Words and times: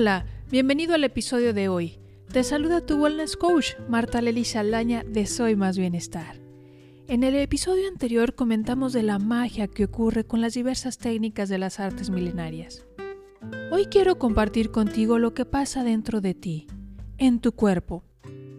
Hola, 0.00 0.24
bienvenido 0.50 0.94
al 0.94 1.04
episodio 1.04 1.52
de 1.52 1.68
hoy. 1.68 1.98
Te 2.32 2.42
saluda 2.42 2.80
tu 2.80 2.96
wellness 2.96 3.36
coach, 3.36 3.74
Marta 3.86 4.22
Lely 4.22 4.46
Saldaña 4.46 5.04
de 5.06 5.26
Soy 5.26 5.56
Más 5.56 5.76
Bienestar. 5.76 6.40
En 7.06 7.22
el 7.22 7.34
episodio 7.34 7.86
anterior 7.86 8.34
comentamos 8.34 8.94
de 8.94 9.02
la 9.02 9.18
magia 9.18 9.68
que 9.68 9.84
ocurre 9.84 10.24
con 10.24 10.40
las 10.40 10.54
diversas 10.54 10.96
técnicas 10.96 11.50
de 11.50 11.58
las 11.58 11.80
artes 11.80 12.08
milenarias. 12.08 12.86
Hoy 13.70 13.88
quiero 13.90 14.18
compartir 14.18 14.70
contigo 14.70 15.18
lo 15.18 15.34
que 15.34 15.44
pasa 15.44 15.84
dentro 15.84 16.22
de 16.22 16.32
ti, 16.32 16.66
en 17.18 17.38
tu 17.38 17.52
cuerpo. 17.52 18.02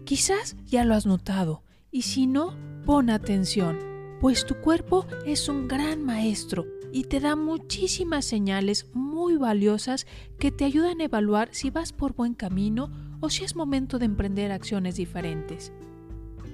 Quizás 0.05 0.55
ya 0.67 0.85
lo 0.85 0.93
has 0.93 1.07
notado, 1.07 1.63
y 1.89 2.03
si 2.03 2.27
no, 2.27 2.55
pon 2.85 3.09
atención, 3.09 3.79
pues 4.19 4.45
tu 4.45 4.57
cuerpo 4.57 5.07
es 5.25 5.49
un 5.49 5.67
gran 5.67 6.03
maestro 6.05 6.67
y 6.91 7.05
te 7.05 7.20
da 7.20 7.36
muchísimas 7.36 8.26
señales 8.26 8.88
muy 8.94 9.38
valiosas 9.38 10.05
que 10.38 10.52
te 10.52 10.66
ayudan 10.66 11.02
a 11.02 11.05
evaluar 11.05 11.50
si 11.52 11.70
vas 11.70 11.94
por 11.94 12.14
buen 12.14 12.34
camino 12.34 12.91
o 13.20 13.30
si 13.30 13.44
es 13.44 13.55
momento 13.55 14.00
de 14.00 14.05
emprender 14.05 14.52
acciones 14.52 14.95
diferentes. 14.95 15.72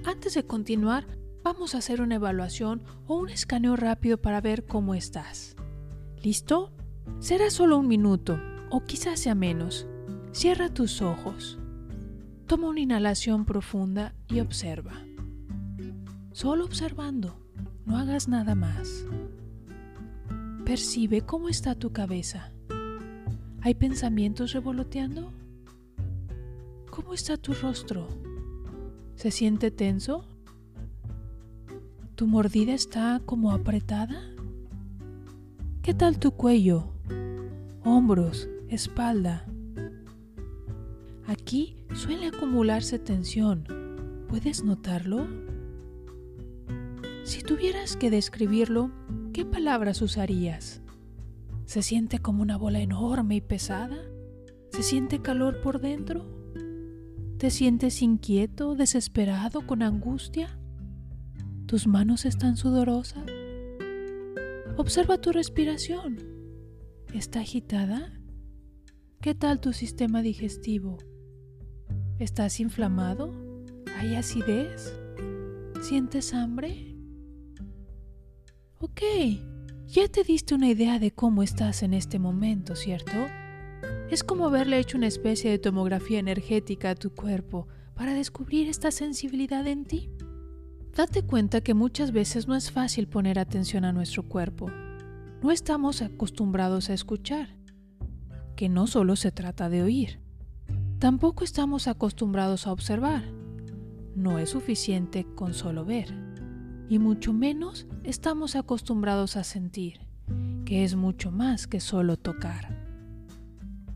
Antes 0.04 0.34
de 0.34 0.44
continuar, 0.44 1.06
vamos 1.42 1.74
a 1.74 1.78
hacer 1.78 2.00
una 2.00 2.16
evaluación 2.16 2.82
o 3.06 3.16
un 3.16 3.30
escaneo 3.30 3.76
rápido 3.76 4.18
para 4.18 4.40
ver 4.40 4.64
cómo 4.64 4.94
estás. 4.94 5.56
¿Listo? 6.22 6.72
Será 7.20 7.50
solo 7.50 7.78
un 7.78 7.88
minuto 7.88 8.38
o 8.70 8.84
quizás 8.84 9.20
sea 9.20 9.34
menos. 9.34 9.86
Cierra 10.32 10.68
tus 10.68 11.02
ojos. 11.02 11.58
Toma 12.46 12.68
una 12.68 12.80
inhalación 12.80 13.44
profunda 13.44 14.14
y 14.28 14.40
observa. 14.40 15.04
Solo 16.32 16.64
observando, 16.64 17.40
no 17.84 17.98
hagas 17.98 18.28
nada 18.28 18.54
más. 18.54 19.04
Percibe 20.68 21.22
cómo 21.22 21.48
está 21.48 21.74
tu 21.74 21.92
cabeza. 21.92 22.52
¿Hay 23.62 23.72
pensamientos 23.72 24.52
revoloteando? 24.52 25.32
¿Cómo 26.90 27.14
está 27.14 27.38
tu 27.38 27.54
rostro? 27.54 28.06
¿Se 29.14 29.30
siente 29.30 29.70
tenso? 29.70 30.26
¿Tu 32.16 32.26
mordida 32.26 32.74
está 32.74 33.22
como 33.24 33.52
apretada? 33.52 34.20
¿Qué 35.80 35.94
tal 35.94 36.18
tu 36.18 36.32
cuello? 36.32 36.92
Hombros, 37.82 38.46
espalda. 38.68 39.46
Aquí 41.26 41.78
suele 41.94 42.26
acumularse 42.26 42.98
tensión. 42.98 43.64
¿Puedes 44.28 44.64
notarlo? 44.64 45.26
Si 47.24 47.40
tuvieras 47.40 47.96
que 47.96 48.10
describirlo, 48.10 48.90
¿qué 49.38 49.44
palabras 49.44 50.02
usarías? 50.02 50.82
¿Se 51.64 51.80
siente 51.80 52.18
como 52.18 52.42
una 52.42 52.56
bola 52.56 52.80
enorme 52.80 53.36
y 53.36 53.40
pesada? 53.40 53.96
¿Se 54.72 54.82
siente 54.82 55.22
calor 55.22 55.60
por 55.60 55.80
dentro? 55.80 56.26
¿Te 57.38 57.50
sientes 57.50 58.02
inquieto, 58.02 58.74
desesperado, 58.74 59.64
con 59.64 59.84
angustia? 59.84 60.58
¿Tus 61.66 61.86
manos 61.86 62.24
están 62.24 62.56
sudorosas? 62.56 63.26
Observa 64.76 65.20
tu 65.20 65.30
respiración. 65.30 66.18
¿Está 67.14 67.38
agitada? 67.38 68.20
¿Qué 69.20 69.36
tal 69.36 69.60
tu 69.60 69.72
sistema 69.72 70.20
digestivo? 70.20 70.98
¿Estás 72.18 72.58
inflamado? 72.58 73.32
¿Hay 74.00 74.16
acidez? 74.16 74.92
¿Sientes 75.80 76.34
hambre? 76.34 76.97
Ok, 78.80 79.00
ya 79.88 80.06
te 80.06 80.22
diste 80.22 80.54
una 80.54 80.68
idea 80.68 81.00
de 81.00 81.10
cómo 81.10 81.42
estás 81.42 81.82
en 81.82 81.94
este 81.94 82.20
momento, 82.20 82.76
¿cierto? 82.76 83.10
Es 84.08 84.22
como 84.22 84.46
haberle 84.46 84.78
hecho 84.78 84.96
una 84.96 85.08
especie 85.08 85.50
de 85.50 85.58
tomografía 85.58 86.20
energética 86.20 86.90
a 86.90 86.94
tu 86.94 87.12
cuerpo 87.12 87.66
para 87.96 88.14
descubrir 88.14 88.68
esta 88.68 88.92
sensibilidad 88.92 89.66
en 89.66 89.84
ti. 89.84 90.12
Date 90.94 91.24
cuenta 91.24 91.60
que 91.60 91.74
muchas 91.74 92.12
veces 92.12 92.46
no 92.46 92.54
es 92.54 92.70
fácil 92.70 93.08
poner 93.08 93.40
atención 93.40 93.84
a 93.84 93.92
nuestro 93.92 94.22
cuerpo. 94.28 94.70
No 95.42 95.50
estamos 95.50 96.00
acostumbrados 96.00 96.88
a 96.88 96.94
escuchar, 96.94 97.56
que 98.54 98.68
no 98.68 98.86
solo 98.86 99.16
se 99.16 99.32
trata 99.32 99.68
de 99.68 99.82
oír. 99.82 100.20
Tampoco 101.00 101.42
estamos 101.42 101.88
acostumbrados 101.88 102.68
a 102.68 102.72
observar. 102.72 103.24
No 104.14 104.38
es 104.38 104.50
suficiente 104.50 105.26
con 105.34 105.52
solo 105.52 105.84
ver 105.84 106.27
y 106.88 106.98
mucho 106.98 107.32
menos 107.32 107.86
estamos 108.04 108.56
acostumbrados 108.56 109.36
a 109.36 109.44
sentir, 109.44 110.00
que 110.64 110.84
es 110.84 110.96
mucho 110.96 111.30
más 111.30 111.66
que 111.66 111.80
solo 111.80 112.16
tocar. 112.16 112.86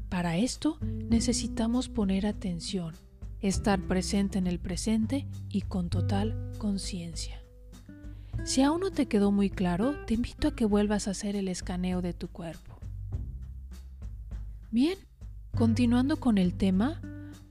Para 0.09 0.37
esto 0.37 0.79
necesitamos 0.83 1.89
poner 1.89 2.27
atención, 2.27 2.95
estar 3.41 3.81
presente 3.81 4.39
en 4.39 4.47
el 4.47 4.59
presente 4.59 5.27
y 5.49 5.63
con 5.63 5.89
total 5.89 6.53
conciencia. 6.59 7.43
Si 8.45 8.61
aún 8.63 8.81
no 8.81 8.91
te 8.91 9.07
quedó 9.07 9.31
muy 9.31 9.51
claro, 9.51 10.05
te 10.07 10.15
invito 10.15 10.49
a 10.49 10.55
que 10.55 10.65
vuelvas 10.65 11.09
a 11.09 11.13
hacer 11.13 11.37
el 11.37 11.49
escaneo 11.49 12.03
de 12.03 12.13
tu 12.13 12.29
cuerpo. 12.29 12.79
Bien, 14.71 14.99
continuando 15.57 16.19
con 16.19 16.39
el 16.39 16.55
tema, 16.55 17.01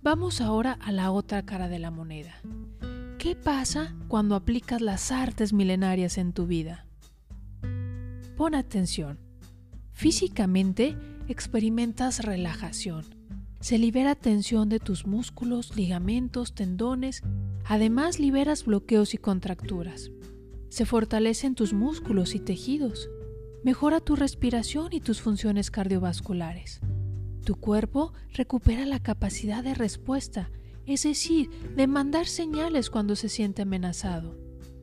vamos 0.01 0.41
ahora 0.41 0.73
a 0.81 0.91
la 0.91 1.11
otra 1.11 1.43
cara 1.43 1.69
de 1.69 1.79
la 1.79 1.91
moneda, 1.91 2.35
¿Qué 3.21 3.35
pasa 3.35 3.93
cuando 4.07 4.33
aplicas 4.33 4.81
las 4.81 5.11
artes 5.11 5.53
milenarias 5.53 6.17
en 6.17 6.33
tu 6.33 6.47
vida? 6.47 6.87
Pon 8.35 8.55
atención. 8.55 9.19
Físicamente 9.91 10.97
experimentas 11.27 12.25
relajación. 12.25 13.05
Se 13.59 13.77
libera 13.77 14.15
tensión 14.15 14.69
de 14.69 14.79
tus 14.79 15.05
músculos, 15.05 15.75
ligamentos, 15.75 16.55
tendones. 16.55 17.21
Además 17.65 18.19
liberas 18.19 18.65
bloqueos 18.65 19.13
y 19.13 19.19
contracturas. 19.19 20.09
Se 20.69 20.87
fortalecen 20.87 21.53
tus 21.53 21.73
músculos 21.73 22.33
y 22.33 22.39
tejidos. 22.39 23.07
Mejora 23.63 23.99
tu 23.99 24.15
respiración 24.15 24.93
y 24.93 24.99
tus 24.99 25.21
funciones 25.21 25.69
cardiovasculares. 25.69 26.79
Tu 27.45 27.55
cuerpo 27.55 28.13
recupera 28.33 28.87
la 28.87 28.99
capacidad 28.99 29.63
de 29.63 29.75
respuesta 29.75 30.49
es 30.85 31.03
decir, 31.03 31.49
de 31.75 31.87
mandar 31.87 32.27
señales 32.27 32.89
cuando 32.89 33.15
se 33.15 33.29
siente 33.29 33.61
amenazado. 33.61 34.37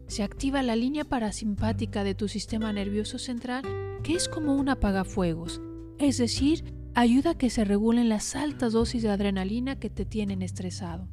Se 0.06 0.22
activa 0.22 0.62
la 0.62 0.76
línea 0.76 1.04
parasimpática 1.04 2.04
de 2.04 2.14
tu 2.14 2.28
sistema 2.28 2.72
nervioso 2.72 3.18
central, 3.18 3.62
que 4.02 4.14
es 4.14 4.28
como 4.28 4.54
un 4.54 4.68
apagafuegos, 4.68 5.60
es 5.98 6.18
decir, 6.18 6.64
ayuda 6.94 7.30
a 7.30 7.38
que 7.38 7.50
se 7.50 7.64
regulen 7.64 8.08
las 8.08 8.34
altas 8.34 8.72
dosis 8.72 9.02
de 9.02 9.10
adrenalina 9.10 9.78
que 9.78 9.90
te 9.90 10.04
tienen 10.04 10.42
estresado. 10.42 11.08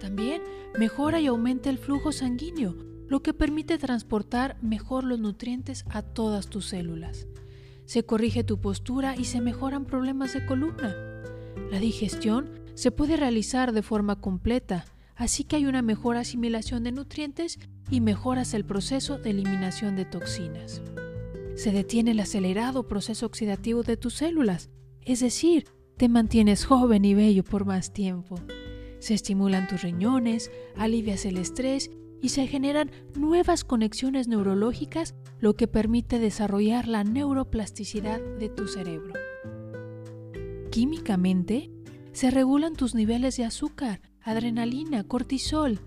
También 0.00 0.42
mejora 0.78 1.20
y 1.20 1.26
aumenta 1.26 1.70
el 1.70 1.78
flujo 1.78 2.12
sanguíneo, 2.12 2.76
lo 3.08 3.22
que 3.22 3.32
permite 3.32 3.78
transportar 3.78 4.56
mejor 4.62 5.04
los 5.04 5.18
nutrientes 5.18 5.84
a 5.88 6.02
todas 6.02 6.48
tus 6.48 6.66
células. 6.66 7.26
Se 7.86 8.04
corrige 8.04 8.44
tu 8.44 8.60
postura 8.60 9.14
y 9.16 9.24
se 9.24 9.40
mejoran 9.40 9.84
problemas 9.84 10.34
de 10.34 10.44
columna. 10.44 10.94
La 11.70 11.78
digestión 11.78 12.65
se 12.76 12.90
puede 12.90 13.16
realizar 13.16 13.72
de 13.72 13.82
forma 13.82 14.20
completa, 14.20 14.84
así 15.16 15.44
que 15.44 15.56
hay 15.56 15.64
una 15.64 15.80
mejor 15.80 16.18
asimilación 16.18 16.84
de 16.84 16.92
nutrientes 16.92 17.58
y 17.90 18.02
mejoras 18.02 18.52
el 18.52 18.66
proceso 18.66 19.16
de 19.16 19.30
eliminación 19.30 19.96
de 19.96 20.04
toxinas. 20.04 20.82
Se 21.54 21.72
detiene 21.72 22.10
el 22.10 22.20
acelerado 22.20 22.86
proceso 22.86 23.24
oxidativo 23.24 23.82
de 23.82 23.96
tus 23.96 24.12
células, 24.12 24.68
es 25.00 25.20
decir, 25.20 25.64
te 25.96 26.10
mantienes 26.10 26.66
joven 26.66 27.06
y 27.06 27.14
bello 27.14 27.44
por 27.44 27.64
más 27.64 27.94
tiempo. 27.94 28.36
Se 28.98 29.14
estimulan 29.14 29.68
tus 29.68 29.80
riñones, 29.80 30.50
alivias 30.76 31.24
el 31.24 31.38
estrés 31.38 31.90
y 32.20 32.28
se 32.28 32.46
generan 32.46 32.90
nuevas 33.18 33.64
conexiones 33.64 34.28
neurológicas, 34.28 35.14
lo 35.38 35.56
que 35.56 35.66
permite 35.66 36.18
desarrollar 36.18 36.88
la 36.88 37.04
neuroplasticidad 37.04 38.20
de 38.38 38.50
tu 38.50 38.68
cerebro. 38.68 39.14
Químicamente, 40.70 41.70
se 42.16 42.30
regulan 42.30 42.76
tus 42.76 42.94
niveles 42.94 43.36
de 43.36 43.44
azúcar, 43.44 44.00
adrenalina, 44.22 45.04
cortisol. 45.04 45.80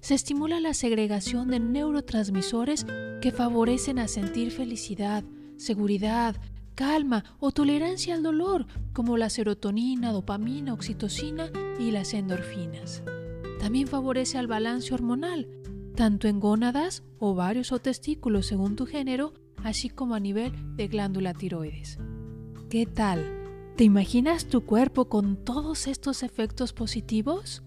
Se 0.00 0.14
estimula 0.14 0.58
la 0.58 0.74
segregación 0.74 1.46
de 1.46 1.60
neurotransmisores 1.60 2.84
que 3.22 3.30
favorecen 3.30 4.00
a 4.00 4.08
sentir 4.08 4.50
felicidad, 4.50 5.22
seguridad, 5.56 6.34
calma 6.74 7.22
o 7.38 7.52
tolerancia 7.52 8.16
al 8.16 8.24
dolor, 8.24 8.66
como 8.92 9.16
la 9.16 9.30
serotonina, 9.30 10.10
dopamina, 10.10 10.74
oxitocina 10.74 11.52
y 11.78 11.92
las 11.92 12.14
endorfinas. 12.14 13.04
También 13.60 13.86
favorece 13.86 14.38
al 14.38 14.48
balance 14.48 14.92
hormonal, 14.92 15.46
tanto 15.94 16.26
en 16.26 16.40
gónadas, 16.40 17.04
ovarios 17.20 17.70
o 17.70 17.78
testículos 17.78 18.46
según 18.46 18.74
tu 18.74 18.86
género, 18.86 19.34
así 19.62 19.88
como 19.88 20.16
a 20.16 20.20
nivel 20.20 20.52
de 20.74 20.88
glándula 20.88 21.32
tiroides. 21.32 22.00
¿Qué 22.68 22.86
tal? 22.86 23.45
¿Te 23.76 23.84
imaginas 23.84 24.46
tu 24.46 24.64
cuerpo 24.64 25.10
con 25.10 25.36
todos 25.36 25.86
estos 25.86 26.22
efectos 26.22 26.72
positivos? 26.72 27.62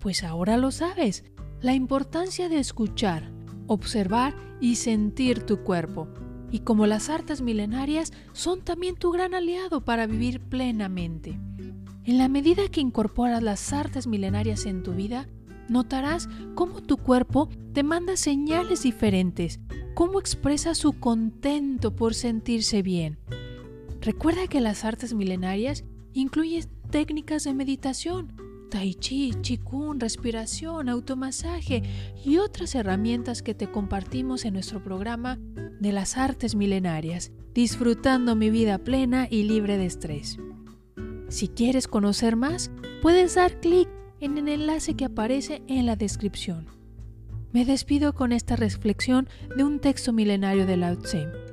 Pues 0.00 0.22
ahora 0.22 0.58
lo 0.58 0.70
sabes, 0.70 1.24
la 1.62 1.72
importancia 1.72 2.50
de 2.50 2.58
escuchar, 2.58 3.32
observar 3.68 4.36
y 4.60 4.76
sentir 4.76 5.46
tu 5.46 5.62
cuerpo. 5.62 6.08
y 6.50 6.60
como 6.60 6.86
las 6.86 7.10
artes 7.10 7.42
milenarias 7.42 8.10
son 8.32 8.62
también 8.62 8.96
tu 8.96 9.10
gran 9.10 9.34
aliado 9.34 9.84
para 9.84 10.06
vivir 10.06 10.40
plenamente. 10.40 11.38
En 12.04 12.16
la 12.16 12.28
medida 12.28 12.68
que 12.68 12.80
incorporas 12.80 13.42
las 13.42 13.74
artes 13.74 14.06
milenarias 14.06 14.64
en 14.64 14.82
tu 14.82 14.92
vida, 14.92 15.28
notarás 15.68 16.26
cómo 16.54 16.82
tu 16.82 16.96
cuerpo 16.96 17.50
te 17.74 17.82
manda 17.82 18.16
señales 18.16 18.82
diferentes, 18.82 19.60
cómo 19.94 20.18
expresa 20.18 20.74
su 20.74 20.98
contento 20.98 21.94
por 21.94 22.14
sentirse 22.14 22.80
bien. 22.80 23.18
Recuerda 24.08 24.46
que 24.46 24.62
las 24.62 24.86
artes 24.86 25.12
milenarias 25.12 25.84
incluyen 26.14 26.64
técnicas 26.90 27.44
de 27.44 27.52
meditación, 27.52 28.32
tai 28.70 28.94
chi, 28.94 29.34
qigong, 29.42 30.00
respiración, 30.00 30.88
automasaje 30.88 31.82
y 32.24 32.38
otras 32.38 32.74
herramientas 32.74 33.42
que 33.42 33.52
te 33.52 33.70
compartimos 33.70 34.46
en 34.46 34.54
nuestro 34.54 34.82
programa 34.82 35.38
de 35.78 35.92
las 35.92 36.16
artes 36.16 36.54
milenarias, 36.54 37.32
disfrutando 37.52 38.34
mi 38.34 38.48
vida 38.48 38.78
plena 38.78 39.28
y 39.30 39.42
libre 39.42 39.76
de 39.76 39.84
estrés. 39.84 40.38
Si 41.28 41.48
quieres 41.48 41.86
conocer 41.86 42.34
más, 42.34 42.70
puedes 43.02 43.34
dar 43.34 43.60
clic 43.60 43.90
en 44.20 44.38
el 44.38 44.48
enlace 44.48 44.94
que 44.94 45.04
aparece 45.04 45.60
en 45.66 45.84
la 45.84 45.96
descripción. 45.96 46.64
Me 47.52 47.66
despido 47.66 48.14
con 48.14 48.32
esta 48.32 48.56
reflexión 48.56 49.28
de 49.54 49.64
un 49.64 49.80
texto 49.80 50.14
milenario 50.14 50.64
de 50.64 50.78
Lao 50.78 50.96
Tse. 50.96 51.47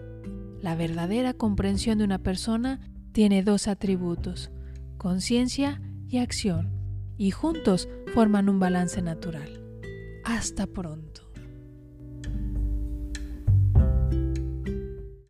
La 0.62 0.76
verdadera 0.76 1.34
comprensión 1.34 1.98
de 1.98 2.04
una 2.04 2.20
persona 2.20 2.80
tiene 3.12 3.44
dos 3.44 3.68
atributos, 3.68 4.52
conciencia 4.98 5.82
y 6.08 6.18
acción 6.18 6.74
y 7.18 7.32
juntos 7.32 7.88
forman 8.14 8.50
un 8.50 8.60
balance 8.60 9.02
natural. 9.02 9.62
Hasta 10.24 10.68
pronto. 10.68 11.25